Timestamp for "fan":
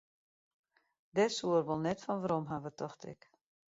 2.05-2.21